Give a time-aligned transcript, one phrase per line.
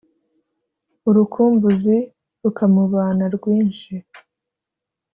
[1.09, 1.97] urukumbuzi
[2.41, 3.93] rukamubana rwinshi